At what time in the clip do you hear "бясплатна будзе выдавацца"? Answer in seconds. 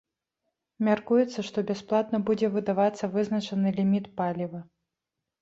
1.71-3.11